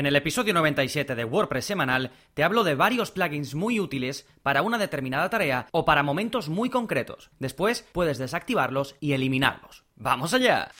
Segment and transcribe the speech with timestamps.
[0.00, 4.62] En el episodio 97 de WordPress semanal te hablo de varios plugins muy útiles para
[4.62, 7.30] una determinada tarea o para momentos muy concretos.
[7.38, 9.84] Después puedes desactivarlos y eliminarlos.
[9.96, 10.70] ¡Vamos allá!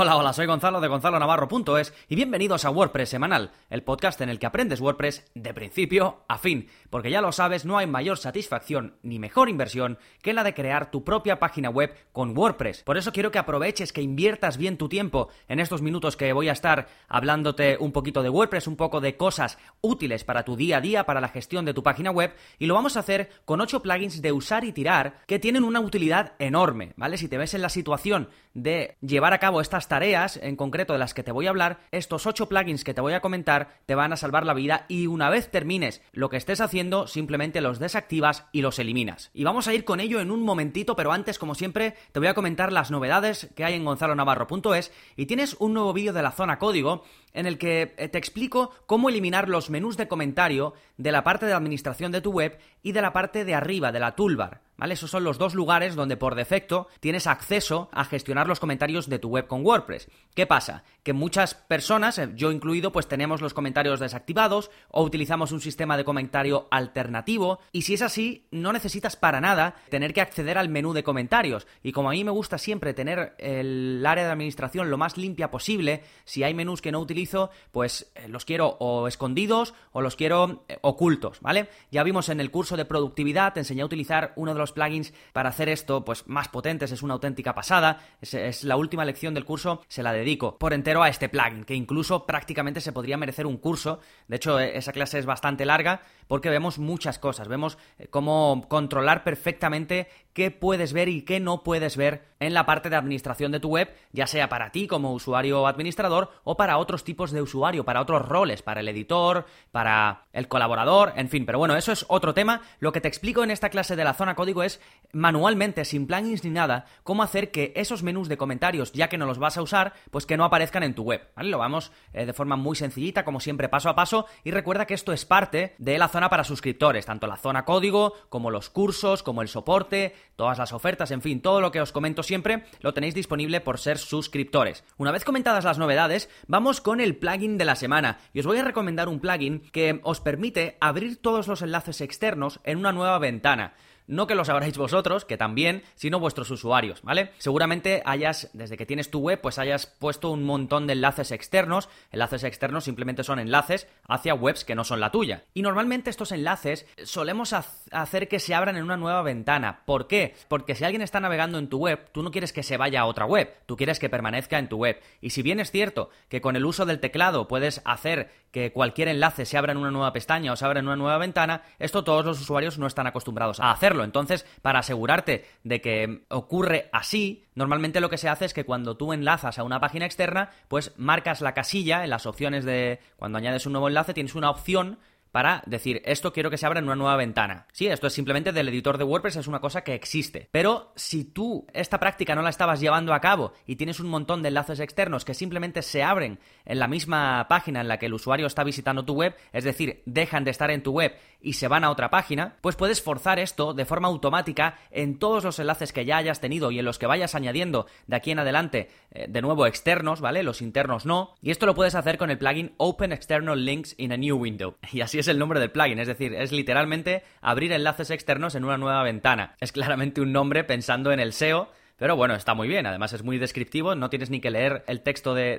[0.00, 4.28] Hola, hola, soy Gonzalo de Gonzalo Navarro.es y bienvenidos a WordPress Semanal, el podcast en
[4.28, 8.16] el que aprendes WordPress de principio a fin, porque ya lo sabes, no hay mayor
[8.16, 12.84] satisfacción ni mejor inversión que la de crear tu propia página web con WordPress.
[12.84, 16.48] Por eso quiero que aproveches, que inviertas bien tu tiempo en estos minutos que voy
[16.48, 20.76] a estar hablándote un poquito de WordPress, un poco de cosas útiles para tu día
[20.76, 23.60] a día, para la gestión de tu página web, y lo vamos a hacer con
[23.60, 27.18] 8 plugins de usar y tirar que tienen una utilidad enorme, ¿vale?
[27.18, 30.98] Si te ves en la situación de llevar a cabo estas tareas, en concreto de
[30.98, 33.94] las que te voy a hablar, estos 8 plugins que te voy a comentar te
[33.94, 37.78] van a salvar la vida y una vez termines lo que estés haciendo, simplemente los
[37.78, 39.30] desactivas y los eliminas.
[39.34, 42.28] Y vamos a ir con ello en un momentito, pero antes, como siempre, te voy
[42.28, 46.32] a comentar las novedades que hay en gonzalonavarro.es y tienes un nuevo vídeo de la
[46.32, 51.12] zona código en el que eh, te explico cómo eliminar los menús de comentario de
[51.12, 54.14] la parte de administración de tu web y de la parte de arriba, de la
[54.14, 54.67] toolbar.
[54.78, 54.94] ¿Vale?
[54.94, 59.18] Esos son los dos lugares donde por defecto tienes acceso a gestionar los comentarios de
[59.18, 60.08] tu web con WordPress.
[60.36, 60.84] ¿Qué pasa?
[61.02, 65.96] Que muchas personas, eh, yo incluido, pues tenemos los comentarios desactivados o utilizamos un sistema
[65.96, 70.68] de comentario alternativo y si es así, no necesitas para nada tener que acceder al
[70.68, 71.66] menú de comentarios.
[71.82, 75.50] Y como a mí me gusta siempre tener el área de administración lo más limpia
[75.50, 80.14] posible, si hay menús que no utilizo, pues eh, los quiero o escondidos o los
[80.14, 81.68] quiero eh, ocultos, ¿vale?
[81.90, 85.12] Ya vimos en el curso de productividad, te enseñé a utilizar uno de los plugins
[85.32, 88.00] para hacer esto, pues más potentes, es una auténtica pasada.
[88.20, 91.74] Es, la última lección del curso, se la dedico por entero a este plugin, que
[91.74, 94.00] incluso prácticamente se podría merecer un curso.
[94.26, 97.48] De hecho, e, esa clase es bastante larga porque vemos muchas cosas.
[97.48, 102.66] Vemos eh, cómo controlar perfectamente qué puedes ver y qué no puedes ver en la
[102.66, 106.56] parte de administración de tu web, ya sea para ti como usuario o administrador o
[106.56, 111.28] para otros tipos de usuario, para otros roles, para el editor, para el colaborador, en
[111.28, 111.46] fin.
[111.46, 112.62] Pero bueno, eso es otro tema.
[112.80, 114.80] Lo que te explico en esta clase de la zona código es
[115.12, 119.26] manualmente, sin plugins ni nada, cómo hacer que esos menús de comentarios, ya que no
[119.26, 121.28] los vas a usar, pues que no aparezcan en tu web.
[121.36, 124.26] Lo vamos eh, de forma muy sencillita, como siempre, paso a paso.
[124.44, 128.14] Y recuerda que esto es parte de la zona para suscriptores, tanto la zona código,
[128.28, 131.92] como los cursos, como el soporte, todas las ofertas, en fin, todo lo que os
[131.92, 134.84] comento siempre lo tenéis disponible por ser suscriptores.
[134.96, 138.18] Una vez comentadas las novedades, vamos con el plugin de la semana.
[138.32, 142.60] Y os voy a recomendar un plugin que os permite abrir todos los enlaces externos
[142.62, 143.74] en una nueva ventana.
[144.08, 147.30] No que los abráis vosotros, que también, sino vuestros usuarios, ¿vale?
[147.38, 151.90] Seguramente hayas, desde que tienes tu web, pues hayas puesto un montón de enlaces externos.
[152.10, 155.44] Enlaces externos simplemente son enlaces hacia webs que no son la tuya.
[155.52, 159.82] Y normalmente estos enlaces solemos hacer que se abran en una nueva ventana.
[159.84, 160.34] ¿Por qué?
[160.48, 163.06] Porque si alguien está navegando en tu web, tú no quieres que se vaya a
[163.06, 165.00] otra web, tú quieres que permanezca en tu web.
[165.20, 169.08] Y si bien es cierto que con el uso del teclado puedes hacer que cualquier
[169.08, 172.04] enlace se abra en una nueva pestaña o se abra en una nueva ventana, esto
[172.04, 173.97] todos los usuarios no están acostumbrados a hacerlo.
[174.04, 178.96] Entonces, para asegurarte de que ocurre así, normalmente lo que se hace es que cuando
[178.96, 183.38] tú enlazas a una página externa, pues marcas la casilla en las opciones de cuando
[183.38, 184.98] añades un nuevo enlace, tienes una opción
[185.32, 187.66] para decir, esto quiero que se abra en una nueva ventana.
[187.72, 190.48] Sí, esto es simplemente del editor de WordPress, es una cosa que existe.
[190.52, 194.42] Pero si tú esta práctica no la estabas llevando a cabo y tienes un montón
[194.42, 198.14] de enlaces externos que simplemente se abren en la misma página en la que el
[198.14, 201.68] usuario está visitando tu web, es decir, dejan de estar en tu web y se
[201.68, 205.92] van a otra página, pues puedes forzar esto de forma automática en todos los enlaces
[205.92, 209.26] que ya hayas tenido y en los que vayas añadiendo de aquí en adelante, eh,
[209.28, 210.42] de nuevo externos, ¿vale?
[210.42, 211.34] Los internos no.
[211.40, 214.76] Y esto lo puedes hacer con el plugin Open External Links in a New Window.
[214.98, 218.64] Y así es el nombre del plugin, es decir, es literalmente abrir enlaces externos en
[218.64, 219.54] una nueva ventana.
[219.60, 222.86] Es claramente un nombre pensando en el SEO pero bueno, está muy bien.
[222.86, 223.96] Además es muy descriptivo.
[223.96, 225.58] No tienes ni que leer el texto de,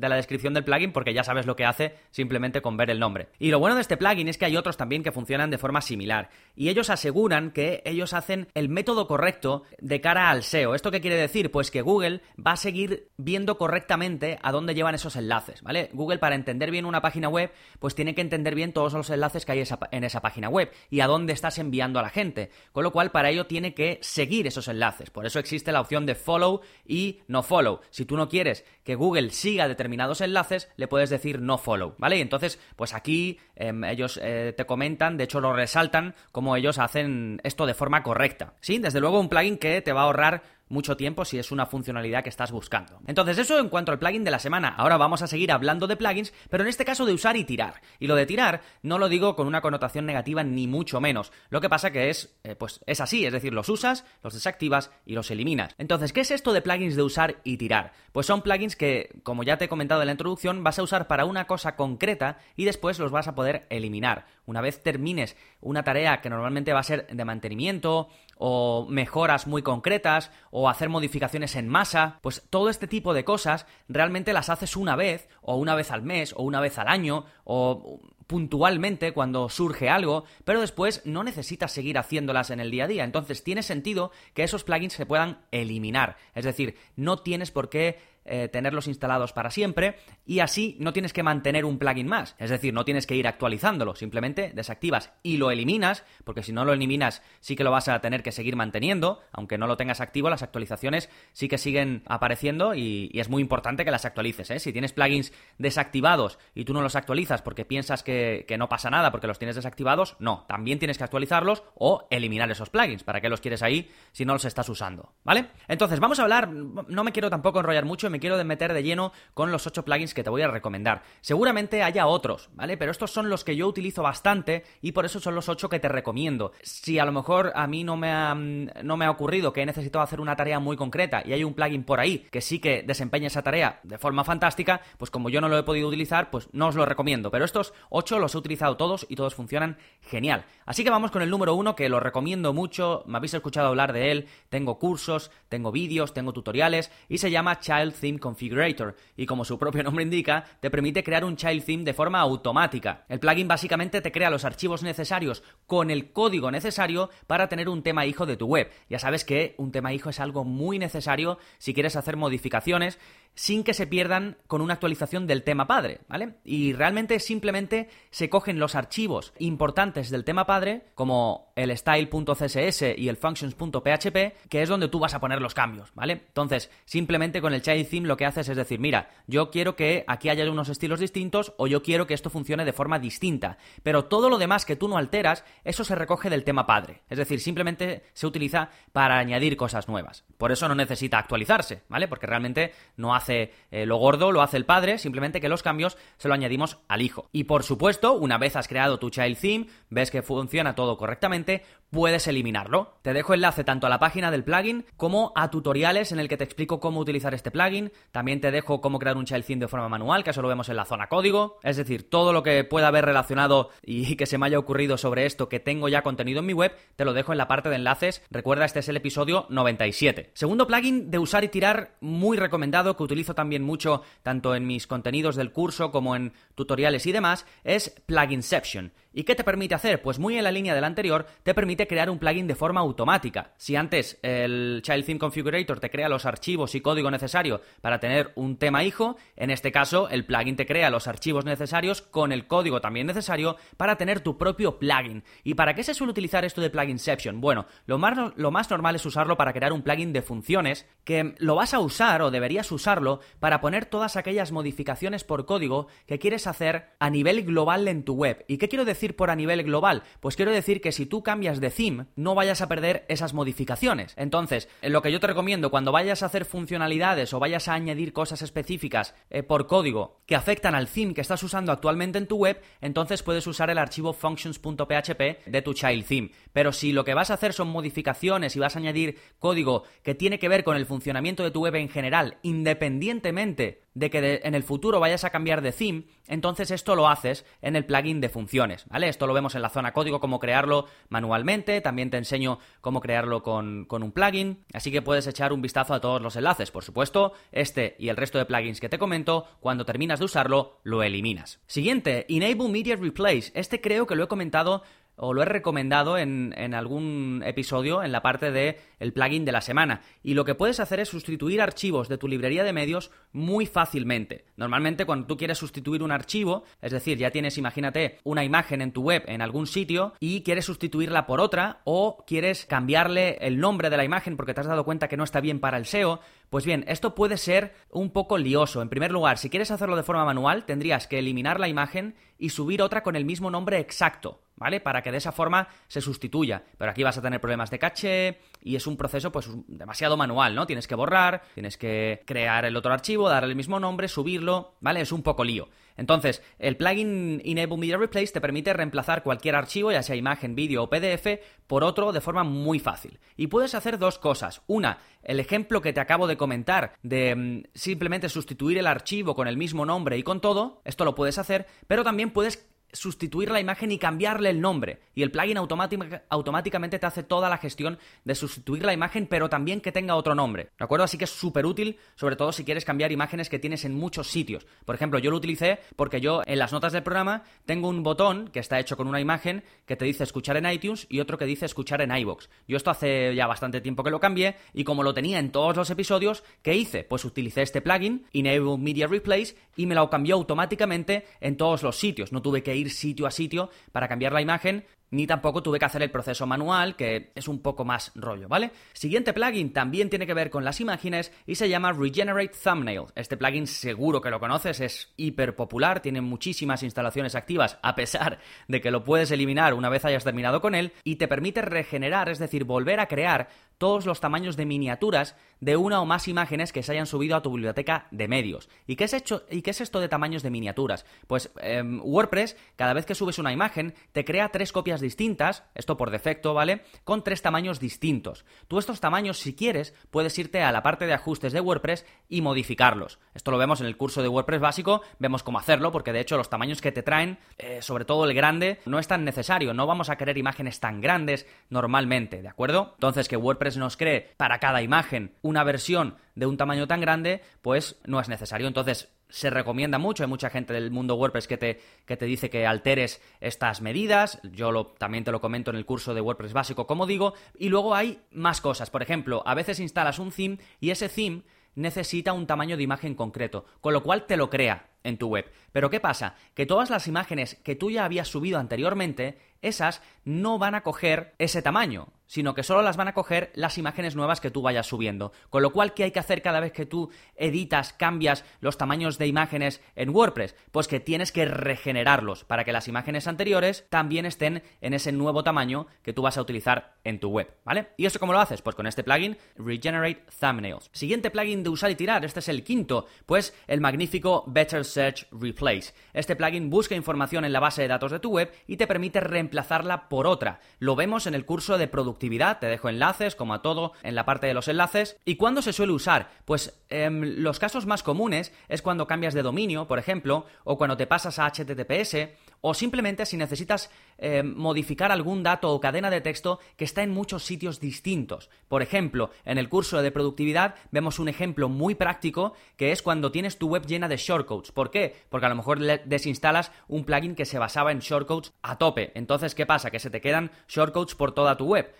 [0.00, 3.28] la descripción del plugin porque ya sabes lo que hace simplemente con ver el nombre.
[3.38, 5.82] Y lo bueno de este plugin es que hay otros también que funcionan de forma
[5.82, 6.30] similar.
[6.56, 10.74] Y ellos aseguran que ellos hacen el método correcto de cara al SEO.
[10.74, 11.50] ¿Esto qué quiere decir?
[11.50, 15.90] Pues que Google va a seguir viendo correctamente a dónde llevan esos enlaces, ¿vale?
[15.92, 19.44] Google para entender bien una página web, pues tiene que entender bien todos los enlaces
[19.44, 22.50] que hay en esa página web y a dónde estás enviando a la gente.
[22.72, 25.10] Con lo cual, para ello tiene que seguir esos enlaces.
[25.10, 27.80] Por eso existe la opción de follow y no follow.
[27.90, 32.18] Si tú no quieres que Google siga determinados enlaces, le puedes decir no follow, ¿vale?
[32.18, 36.78] Y entonces, pues aquí em, ellos eh, te comentan, de hecho lo resaltan, cómo ellos
[36.78, 38.54] hacen esto de forma correcta.
[38.60, 41.66] Sí, desde luego un plugin que te va a ahorrar mucho tiempo si es una
[41.66, 43.00] funcionalidad que estás buscando.
[43.06, 44.74] Entonces, eso en cuanto al plugin de la semana.
[44.76, 47.80] Ahora vamos a seguir hablando de plugins, pero en este caso de usar y tirar.
[47.98, 51.32] Y lo de tirar no lo digo con una connotación negativa ni mucho menos.
[51.50, 54.90] Lo que pasa que es, eh, pues es así, es decir, los usas, los desactivas
[55.04, 55.74] y los eliminas.
[55.78, 57.92] Entonces, ¿qué es esto de plugins de usar y tirar?
[58.12, 61.06] Pues son plugins que, como ya te he comentado en la introducción, vas a usar
[61.06, 64.26] para una cosa concreta y después los vas a poder eliminar.
[64.46, 69.62] Una vez termines una tarea que normalmente va a ser de mantenimiento o mejoras muy
[69.62, 74.76] concretas o hacer modificaciones en masa, pues todo este tipo de cosas realmente las haces
[74.76, 79.48] una vez o una vez al mes o una vez al año o puntualmente cuando
[79.48, 83.04] surge algo, pero después no necesitas seguir haciéndolas en el día a día.
[83.04, 86.16] Entonces tiene sentido que esos plugins se puedan eliminar.
[86.34, 91.12] Es decir, no tienes por qué eh, tenerlos instalados para siempre y así no tienes
[91.12, 92.34] que mantener un plugin más.
[92.38, 96.64] Es decir, no tienes que ir actualizándolo, simplemente desactivas y lo eliminas, porque si no
[96.64, 100.00] lo eliminas sí que lo vas a tener que seguir manteniendo, aunque no lo tengas
[100.00, 104.50] activo, las actualizaciones sí que siguen apareciendo y, es muy importante que las actualices.
[104.50, 104.58] ¿eh?
[104.58, 108.90] Si tienes plugins desactivados y tú no los actualizas porque piensas que, que no pasa
[108.90, 113.04] nada porque los tienes desactivados, no, también tienes que actualizarlos o eliminar esos plugins.
[113.04, 115.14] ¿Para qué los quieres ahí si no los estás usando?
[115.24, 115.46] ¿Vale?
[115.68, 119.12] Entonces, vamos a hablar, no me quiero tampoco enrollar mucho, me quiero meter de lleno
[119.34, 121.02] con los 8 plugins que te voy a recomendar.
[121.20, 122.78] Seguramente haya otros, ¿vale?
[122.78, 125.80] Pero estos son los que yo utilizo bastante y por eso son los 8 que
[125.80, 126.52] te recomiendo.
[126.62, 129.66] Si a lo mejor a mí no me ha, no me ha ocurrido que he
[129.66, 132.82] necesitado hacer una tarea muy concreta y hay un plugin por ahí que sí que
[132.82, 136.48] desempeña esa tarea de forma fantástica, pues como yo no lo he podido utilizar, pues
[136.52, 137.30] no os lo recomiendo.
[137.30, 140.46] Pero estos 8 los he utilizado todos y todos funcionan genial.
[140.64, 143.92] Así que vamos con el número 1 que lo recomiendo mucho, me habéis escuchado hablar
[143.92, 149.26] de él, tengo cursos, tengo vídeos, tengo tutoriales y se llama Child Theme Configurator y
[149.26, 153.04] como su propio nombre indica, te permite crear un child theme de forma automática.
[153.08, 157.82] El plugin básicamente te crea los archivos necesarios con el código necesario para tener un
[157.82, 158.70] tema hijo de tu web.
[158.88, 163.00] Ya sabes que un tema hijo es algo muy necesario si quieres hacer modificaciones
[163.34, 166.36] sin que se pierdan con una actualización del tema padre, ¿vale?
[166.44, 173.08] Y realmente simplemente se cogen los archivos importantes del tema padre, como el style.css y
[173.08, 176.24] el functions.php, que es donde tú vas a poner los cambios, ¿vale?
[176.28, 180.28] Entonces, simplemente con el child lo que haces es decir, mira, yo quiero que aquí
[180.28, 184.28] haya unos estilos distintos o yo quiero que esto funcione de forma distinta, pero todo
[184.28, 188.04] lo demás que tú no alteras, eso se recoge del tema padre, es decir, simplemente
[188.12, 190.24] se utiliza para añadir cosas nuevas.
[190.38, 192.08] Por eso no necesita actualizarse, ¿vale?
[192.08, 195.96] Porque realmente no hace eh, lo gordo, lo hace el padre, simplemente que los cambios
[196.16, 197.28] se lo añadimos al hijo.
[197.32, 201.62] Y por supuesto, una vez has creado tu child theme, ves que funciona todo correctamente,
[201.90, 202.98] puedes eliminarlo.
[203.02, 206.36] Te dejo enlace tanto a la página del plugin como a tutoriales en el que
[206.36, 207.85] te explico cómo utilizar este plugin.
[208.12, 210.76] También te dejo cómo crear un child de forma manual, que eso lo vemos en
[210.76, 211.58] la zona código.
[211.62, 215.26] Es decir, todo lo que pueda haber relacionado y que se me haya ocurrido sobre
[215.26, 217.76] esto que tengo ya contenido en mi web, te lo dejo en la parte de
[217.76, 218.22] enlaces.
[218.30, 220.30] Recuerda, este es el episodio 97.
[220.34, 224.86] Segundo plugin de usar y tirar muy recomendado que utilizo también mucho tanto en mis
[224.86, 228.92] contenidos del curso como en tutoriales y demás es Pluginception.
[229.18, 230.02] ¿Y qué te permite hacer?
[230.02, 233.54] Pues muy en la línea del anterior, te permite crear un plugin de forma automática.
[233.56, 238.32] Si antes el Child Theme Configurator te crea los archivos y código necesario para tener
[238.34, 242.46] un tema hijo, en este caso el plugin te crea los archivos necesarios con el
[242.46, 245.24] código también necesario para tener tu propio plugin.
[245.44, 247.40] ¿Y para qué se suele utilizar esto de Pluginception?
[247.40, 251.34] Bueno, lo más, lo más normal es usarlo para crear un plugin de funciones que
[251.38, 256.18] lo vas a usar o deberías usarlo para poner todas aquellas modificaciones por código que
[256.18, 258.44] quieres hacer a nivel global en tu web.
[258.46, 259.05] ¿Y qué quiero decir?
[259.14, 260.02] Por a nivel global?
[260.20, 264.14] Pues quiero decir que si tú cambias de theme, no vayas a perder esas modificaciones.
[264.16, 268.12] Entonces, lo que yo te recomiendo cuando vayas a hacer funcionalidades o vayas a añadir
[268.12, 272.38] cosas específicas eh, por código que afectan al theme que estás usando actualmente en tu
[272.38, 276.30] web, entonces puedes usar el archivo functions.php de tu child theme.
[276.52, 280.14] Pero si lo que vas a hacer son modificaciones y vas a añadir código que
[280.14, 284.54] tiene que ver con el funcionamiento de tu web en general, independientemente de que en
[284.54, 288.28] el futuro vayas a cambiar de theme, entonces esto lo haces en el plugin de
[288.28, 289.08] funciones, ¿vale?
[289.08, 293.42] Esto lo vemos en la zona código, cómo crearlo manualmente, también te enseño cómo crearlo
[293.42, 296.84] con, con un plugin, así que puedes echar un vistazo a todos los enlaces, por
[296.84, 301.02] supuesto, este y el resto de plugins que te comento, cuando terminas de usarlo, lo
[301.02, 301.60] eliminas.
[301.66, 304.82] Siguiente, Enable Media Replace, este creo que lo he comentado
[305.16, 309.60] o lo he recomendado en, algún episodio en la parte de el plugin de la
[309.60, 310.02] semana.
[310.22, 314.44] Y lo que puedes hacer es sustituir archivos de tu librería de medios muy fácilmente.
[314.56, 318.92] Normalmente cuando tú quieres sustituir un archivo, es decir, ya tienes, imagínate, una imagen en
[318.92, 323.90] tu web en algún sitio y quieres sustituirla por otra o quieres cambiarle el nombre
[323.90, 326.20] de la imagen porque te has dado cuenta que no está bien para el SEO,
[326.50, 328.82] pues bien, esto puede ser un poco lioso.
[328.82, 332.50] En primer lugar, si quieres hacerlo de forma manual, tendrías que eliminar la imagen y
[332.50, 334.45] subir otra con el mismo nombre exacto.
[334.56, 334.80] ¿Vale?
[334.80, 336.64] Para que de esa forma se sustituya.
[336.78, 340.54] Pero aquí vas a tener problemas de caché y es un proceso pues demasiado manual,
[340.54, 340.66] ¿no?
[340.66, 345.00] Tienes que borrar, tienes que crear el otro archivo, darle el mismo nombre, subirlo, ¿vale?
[345.00, 345.68] Es un poco lío.
[345.96, 350.82] Entonces, el plugin Enable Media Replace te permite reemplazar cualquier archivo, ya sea imagen, vídeo
[350.82, 353.18] o PDF, por otro de forma muy fácil.
[353.36, 354.62] Y puedes hacer dos cosas.
[354.66, 359.48] Una, el ejemplo que te acabo de comentar de mm, simplemente sustituir el archivo con
[359.48, 363.60] el mismo nombre y con todo, esto lo puedes hacer, pero también puedes sustituir la
[363.60, 365.00] imagen y cambiarle el nombre.
[365.14, 369.80] Y el plugin automáticamente te hace toda la gestión de sustituir la imagen, pero también
[369.80, 370.70] que tenga otro nombre.
[370.78, 371.04] ¿De acuerdo?
[371.04, 374.28] Así que es súper útil, sobre todo si quieres cambiar imágenes que tienes en muchos
[374.28, 374.66] sitios.
[374.84, 378.48] Por ejemplo, yo lo utilicé porque yo en las notas del programa tengo un botón
[378.48, 381.46] que está hecho con una imagen que te dice escuchar en iTunes y otro que
[381.46, 382.48] dice escuchar en iBox.
[382.68, 385.76] Yo esto hace ya bastante tiempo que lo cambié y como lo tenía en todos
[385.76, 387.04] los episodios, ¿qué hice?
[387.04, 391.96] Pues utilicé este plugin, Enable Media Replace, y me lo cambió automáticamente en todos los
[391.96, 392.32] sitios.
[392.32, 395.84] No tuve que ir sitio a sitio para cambiar la imagen, ni tampoco tuve que
[395.84, 398.72] hacer el proceso manual, que es un poco más rollo, ¿vale?
[398.92, 403.04] Siguiente plugin también tiene que ver con las imágenes y se llama Regenerate Thumbnail.
[403.14, 408.38] Este plugin seguro que lo conoces, es hiper popular, tiene muchísimas instalaciones activas, a pesar
[408.68, 412.28] de que lo puedes eliminar una vez hayas terminado con él, y te permite regenerar,
[412.28, 416.72] es decir, volver a crear todos los tamaños de miniaturas de una o más imágenes
[416.72, 418.68] que se hayan subido a tu biblioteca de medios.
[418.86, 421.06] ¿Y qué es, hecho, y qué es esto de tamaños de miniaturas?
[421.26, 425.96] Pues em, WordPress, cada vez que subes una imagen, te crea tres copias distintas, esto
[425.96, 426.82] por defecto, ¿vale?
[427.04, 428.44] Con tres tamaños distintos.
[428.68, 432.42] Tú estos tamaños, si quieres, puedes irte a la parte de ajustes de WordPress y
[432.42, 433.18] modificarlos.
[433.34, 436.36] Esto lo vemos en el curso de WordPress básico, vemos cómo hacerlo, porque de hecho
[436.36, 439.74] los tamaños que te traen, eh, sobre todo el grande, no es tan necesario.
[439.74, 442.92] No vamos a querer imágenes tan grandes normalmente, ¿de acuerdo?
[442.94, 447.42] Entonces que WordPress nos cree para cada imagen una versión de un tamaño tan grande,
[447.62, 448.68] pues no es necesario.
[448.68, 452.50] Entonces, se recomienda mucho, hay mucha gente del mundo WordPress que te, que te dice
[452.50, 456.52] que alteres estas medidas, yo lo, también te lo comento en el curso de WordPress
[456.52, 460.58] básico, como digo, y luego hay más cosas, por ejemplo, a veces instalas un theme
[460.80, 461.42] y ese theme
[461.74, 465.50] necesita un tamaño de imagen concreto, con lo cual te lo crea en tu web.
[465.72, 466.34] Pero ¿qué pasa?
[466.54, 471.34] Que todas las imágenes que tú ya habías subido anteriormente, esas no van a coger
[471.38, 474.86] ese tamaño, sino que solo las van a coger las imágenes nuevas que tú vayas
[474.86, 475.32] subiendo.
[475.50, 479.18] Con lo cual, ¿qué hay que hacer cada vez que tú editas, cambias los tamaños
[479.18, 480.54] de imágenes en WordPress?
[480.72, 485.44] Pues que tienes que regenerarlos para que las imágenes anteriores también estén en ese nuevo
[485.44, 487.88] tamaño que tú vas a utilizar en tu web, ¿vale?
[487.96, 488.62] ¿Y eso cómo lo haces?
[488.62, 490.90] Pues con este plugin Regenerate Thumbnails.
[490.92, 495.26] Siguiente plugin de usar y tirar, este es el quinto, pues el magnífico Better Search
[495.30, 495.92] Replace.
[496.12, 499.20] Este plugin busca información en la base de datos de tu web y te permite
[499.20, 500.60] reemplazarla por otra.
[500.78, 504.24] Lo vemos en el curso de productividad, te dejo enlaces, como a todo, en la
[504.24, 505.16] parte de los enlaces.
[505.24, 506.30] ¿Y cuándo se suele usar?
[506.44, 510.96] Pues em, los casos más comunes es cuando cambias de dominio, por ejemplo, o cuando
[510.96, 512.28] te pasas a HTTPS,
[512.60, 517.10] o simplemente si necesitas em, modificar algún dato o cadena de texto que está en
[517.10, 518.50] muchos sitios distintos.
[518.68, 523.30] Por ejemplo, en el curso de productividad vemos un ejemplo muy práctico que es cuando
[523.30, 524.72] tienes tu web llena de shortcodes.
[524.72, 525.14] ¿Por qué?
[525.28, 529.12] Porque a lo mejor desinstalas un plugin que se basaba en shortcodes a tope.
[529.14, 529.90] Entonces, ¿qué pasa?
[529.90, 531.94] Que se te quedan shortcodes por toda tu web.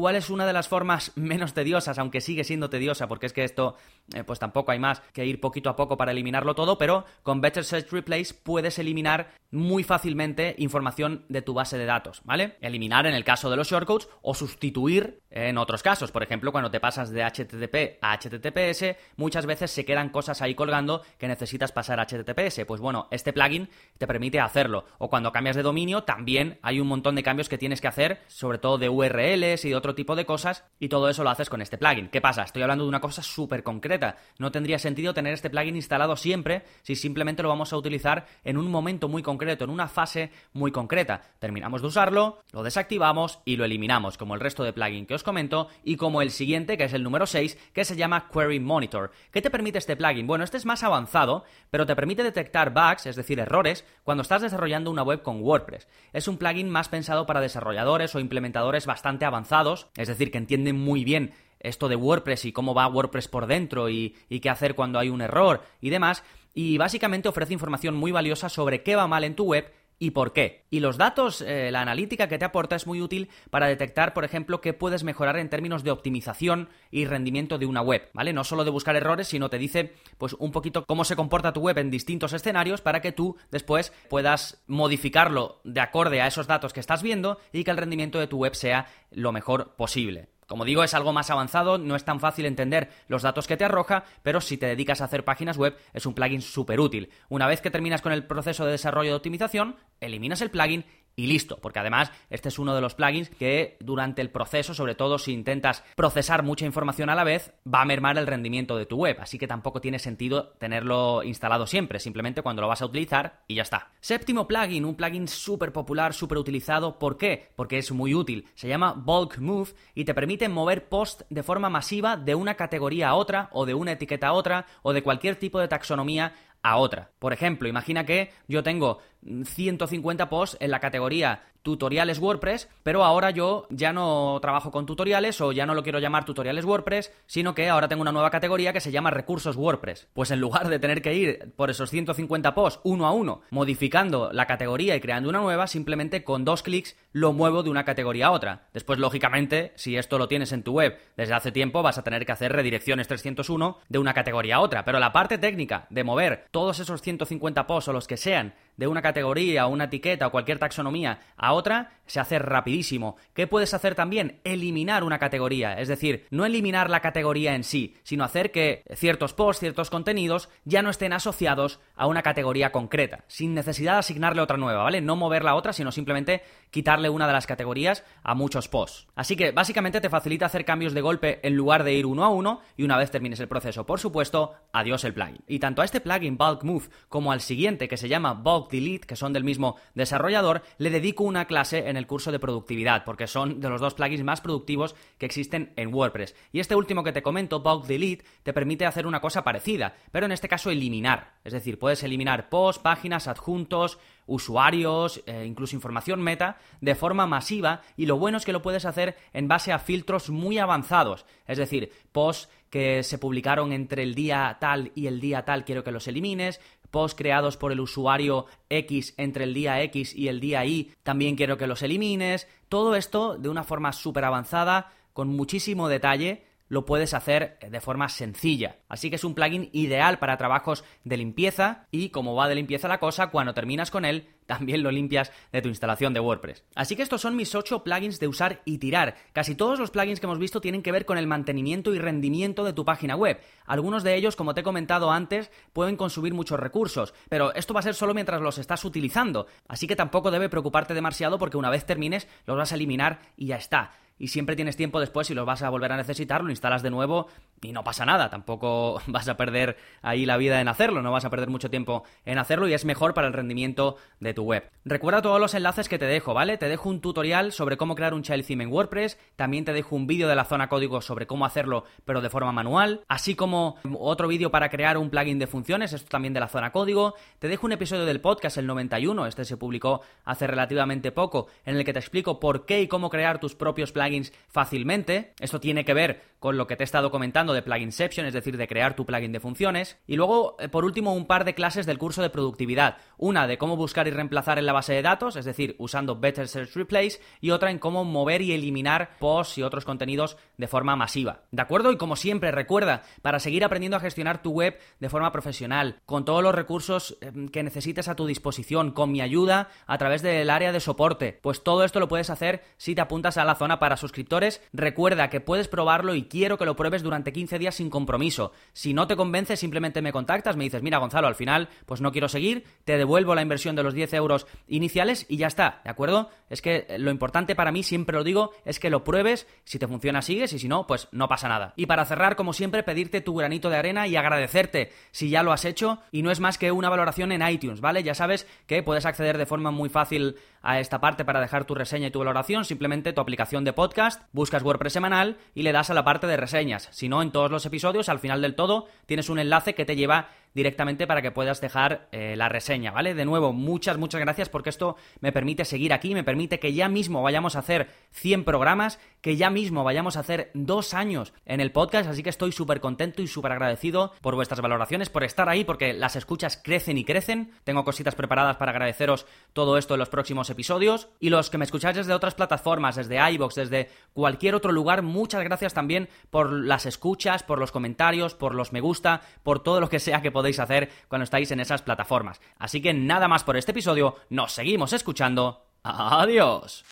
[0.00, 3.44] ¿Cuál es una de las formas menos tediosas, aunque sigue siendo tediosa, porque es que
[3.44, 3.76] esto,
[4.14, 7.42] eh, pues tampoco hay más que ir poquito a poco para eliminarlo todo, pero con
[7.42, 12.56] Better Search Replace puedes eliminar muy fácilmente información de tu base de datos, ¿vale?
[12.60, 16.12] Eliminar en el caso de los shortcodes o sustituir en otros casos.
[16.12, 20.54] Por ejemplo, cuando te pasas de HTTP a HTTPS, muchas veces se quedan cosas ahí
[20.54, 22.64] colgando que necesitas pasar a HTTPS.
[22.66, 24.84] Pues bueno, este plugin te permite hacerlo.
[24.98, 28.20] O cuando cambias de dominio, también hay un montón de cambios que tienes que hacer,
[28.28, 31.62] sobre todo de URLs y de tipo de cosas, y todo eso lo haces con
[31.62, 32.08] este plugin.
[32.08, 32.42] ¿Qué pasa?
[32.42, 34.16] Estoy hablando de una cosa súper concreta.
[34.38, 38.56] No tendría sentido tener este plugin instalado siempre si simplemente lo vamos a utilizar en
[38.56, 41.22] un momento muy concreto en una fase muy concreta.
[41.38, 45.22] Terminamos de usarlo, lo desactivamos y lo eliminamos, como el resto de plugin que os
[45.22, 49.12] comento, y como el siguiente, que es el número 6, que se llama Query Monitor.
[49.30, 50.26] ¿Qué te permite este plugin?
[50.26, 54.42] Bueno, este es más avanzado, pero te permite detectar bugs, es decir, errores, cuando estás
[54.42, 55.88] desarrollando una web con WordPress.
[56.12, 60.78] Es un plugin más pensado para desarrolladores o implementadores bastante avanzados, es decir, que entienden
[60.78, 64.74] muy bien esto de WordPress y cómo va WordPress por dentro y, y, qué hacer
[64.74, 66.24] cuando hay un error y demás,
[66.54, 70.32] y básicamente ofrece información muy valiosa sobre qué va mal en tu web y por
[70.32, 70.64] qué.
[70.70, 74.24] Y los datos, eh, la analítica que te aporta es muy útil para detectar, por
[74.24, 78.32] ejemplo, qué puedes mejorar en términos de optimización y rendimiento de una web, ¿vale?
[78.32, 81.60] No solo de buscar errores, sino te dice, pues, un poquito cómo se comporta tu
[81.60, 86.72] web en distintos escenarios para que tú después puedas modificarlo de acorde a esos datos
[86.72, 90.28] que estás viendo y que el rendimiento de tu web sea lo mejor posible.
[90.50, 93.64] Como digo, es algo más avanzado, no es tan fácil entender los datos que te
[93.64, 97.08] arroja, pero si te dedicas a hacer páginas web es un plugin súper útil.
[97.28, 100.84] Una vez que terminas con el proceso de desarrollo de optimización, eliminas el plugin
[101.16, 104.94] y listo, porque además este es uno de los plugins que durante el proceso, sobre
[104.94, 108.86] todo si intentas procesar mucha información a la vez, va a mermar el rendimiento de
[108.86, 112.86] tu web, así que tampoco tiene sentido tenerlo instalado siempre, simplemente cuando lo vas a
[112.86, 113.90] utilizar y ya está.
[114.00, 117.50] Séptimo plugin, un plugin súper popular, súper utilizado, ¿por qué?
[117.56, 121.68] Porque es muy útil, se llama Bulk Move y te permite mover post de forma
[121.68, 125.36] masiva de una categoría a otra o de una etiqueta a otra o de cualquier
[125.36, 127.10] tipo de taxonomía a otra.
[127.18, 133.30] Por ejemplo, imagina que yo tengo 150 posts en la categoría tutoriales WordPress, pero ahora
[133.30, 137.54] yo ya no trabajo con tutoriales o ya no lo quiero llamar tutoriales WordPress, sino
[137.54, 140.08] que ahora tengo una nueva categoría que se llama recursos WordPress.
[140.12, 144.30] Pues en lugar de tener que ir por esos 150 posts uno a uno, modificando
[144.32, 148.28] la categoría y creando una nueva, simplemente con dos clics lo muevo de una categoría
[148.28, 148.68] a otra.
[148.72, 152.24] Después, lógicamente, si esto lo tienes en tu web desde hace tiempo, vas a tener
[152.24, 154.84] que hacer redirecciones 301 de una categoría a otra.
[154.84, 158.86] Pero la parte técnica de mover todos esos 150 posts o los que sean de
[158.86, 163.16] una categoría, una etiqueta o cualquier taxonomía a otra, se hace rapidísimo.
[163.34, 164.40] ¿Qué puedes hacer también?
[164.42, 169.34] Eliminar una categoría, es decir, no eliminar la categoría en sí, sino hacer que ciertos
[169.34, 174.40] posts, ciertos contenidos ya no estén asociados a una categoría concreta, sin necesidad de asignarle
[174.40, 175.02] otra nueva, ¿vale?
[175.02, 179.08] No mover la otra, sino simplemente quitarle una de las categorías a muchos posts.
[179.14, 182.30] Así que básicamente te facilita hacer cambios de golpe en lugar de ir uno a
[182.30, 185.44] uno y una vez termines el proceso, por supuesto, adiós el plugin.
[185.46, 189.06] Y tanto a este plugin Bulk Move como al siguiente que se llama Bulk Delete,
[189.06, 193.26] que son del mismo desarrollador, le dedico una clase en el curso de productividad, porque
[193.26, 196.34] son de los dos plugins más productivos que existen en WordPress.
[196.52, 200.26] Y este último que te comento, Bulk Delete, te permite hacer una cosa parecida, pero
[200.26, 201.34] en este caso eliminar.
[201.44, 203.98] Es decir, puedes eliminar posts, páginas, adjuntos,
[204.30, 208.84] usuarios, eh, incluso información meta, de forma masiva y lo bueno es que lo puedes
[208.84, 211.26] hacer en base a filtros muy avanzados.
[211.46, 215.82] Es decir, posts que se publicaron entre el día tal y el día tal quiero
[215.82, 220.40] que los elimines, posts creados por el usuario X entre el día X y el
[220.40, 222.48] día Y, también quiero que los elimines.
[222.68, 228.08] Todo esto de una forma súper avanzada, con muchísimo detalle, lo puedes hacer de forma
[228.08, 228.76] sencilla.
[228.88, 232.86] Así que es un plugin ideal para trabajos de limpieza y como va de limpieza
[232.86, 236.64] la cosa, cuando terminas con él, también lo limpias de tu instalación de WordPress.
[236.74, 239.14] Así que estos son mis 8 plugins de usar y tirar.
[239.32, 242.64] Casi todos los plugins que hemos visto tienen que ver con el mantenimiento y rendimiento
[242.64, 243.40] de tu página web.
[243.64, 247.78] Algunos de ellos, como te he comentado antes, pueden consumir muchos recursos, pero esto va
[247.78, 249.46] a ser solo mientras los estás utilizando.
[249.68, 253.46] Así que tampoco debe preocuparte demasiado porque una vez termines los vas a eliminar y
[253.46, 256.50] ya está y siempre tienes tiempo después si los vas a volver a necesitar, lo
[256.50, 257.26] instalas de nuevo
[257.62, 261.24] y no pasa nada, tampoco vas a perder ahí la vida en hacerlo, no vas
[261.24, 264.70] a perder mucho tiempo en hacerlo y es mejor para el rendimiento de tu web.
[264.84, 266.56] Recuerda todos los enlaces que te dejo, ¿vale?
[266.56, 269.94] Te dejo un tutorial sobre cómo crear un child theme en WordPress, también te dejo
[269.94, 273.76] un vídeo de la zona código sobre cómo hacerlo pero de forma manual, así como
[273.98, 277.48] otro vídeo para crear un plugin de funciones, esto también de la zona código, te
[277.48, 281.84] dejo un episodio del podcast, el 91, este se publicó hace relativamente poco, en el
[281.84, 285.34] que te explico por qué y cómo crear tus propios plugins fácilmente.
[285.40, 288.56] Esto tiene que ver con lo que te he estado comentando de Pluginception, es decir,
[288.56, 289.98] de crear tu plugin de funciones.
[290.06, 292.96] Y luego, eh, por último, un par de clases del curso de productividad.
[293.18, 296.48] Una de cómo buscar y reemplazar en la base de datos, es decir, usando Better
[296.48, 300.96] Search Replace, y otra en cómo mover y eliminar posts y otros contenidos de forma
[300.96, 301.42] masiva.
[301.50, 301.92] ¿De acuerdo?
[301.92, 306.24] Y como siempre, recuerda, para seguir aprendiendo a gestionar tu web de forma profesional, con
[306.24, 310.50] todos los recursos em, que necesites a tu disposición, con mi ayuda a través del
[310.50, 313.78] área de soporte, pues todo esto lo puedes hacer si te apuntas a la zona
[313.78, 314.62] para suscriptores.
[314.72, 318.52] Recuerda que puedes probarlo y quiero que lo pruebes durante 15 días sin compromiso.
[318.72, 322.12] Si no te convence, simplemente me contactas, me dices, mira Gonzalo, al final pues no
[322.12, 324.19] quiero seguir, te devuelvo la inversión de los 10 euros
[324.68, 326.30] iniciales y ya está, ¿de acuerdo?
[326.48, 329.86] Es que lo importante para mí, siempre lo digo, es que lo pruebes, si te
[329.86, 331.72] funciona sigues y si no, pues no pasa nada.
[331.76, 335.52] Y para cerrar, como siempre, pedirte tu granito de arena y agradecerte si ya lo
[335.52, 338.02] has hecho y no es más que una valoración en iTunes, ¿vale?
[338.02, 341.74] Ya sabes que puedes acceder de forma muy fácil a esta parte para dejar tu
[341.74, 345.90] reseña y tu valoración, simplemente tu aplicación de podcast, buscas WordPress semanal y le das
[345.90, 346.88] a la parte de reseñas.
[346.92, 349.96] Si no, en todos los episodios, al final del todo, tienes un enlace que te
[349.96, 353.14] lleva directamente para que puedas dejar eh, la reseña, ¿vale?
[353.14, 356.88] De nuevo, muchas, muchas gracias porque esto me permite seguir aquí, me permite que ya
[356.88, 361.60] mismo vayamos a hacer 100 programas, que ya mismo vayamos a hacer dos años en
[361.60, 365.48] el podcast, así que estoy súper contento y súper agradecido por vuestras valoraciones, por estar
[365.48, 367.52] ahí, porque las escuchas crecen y crecen.
[367.64, 371.08] Tengo cositas preparadas para agradeceros todo esto en los próximos episodios.
[371.20, 375.42] Y los que me escucháis desde otras plataformas, desde iBox, desde cualquier otro lugar, muchas
[375.42, 379.88] gracias también por las escuchas, por los comentarios, por los me gusta, por todo lo
[379.88, 382.40] que sea que podéis hacer cuando estáis en esas plataformas.
[382.58, 385.64] Así que nada más por este episodio, nos seguimos escuchando.
[385.82, 386.84] Adiós.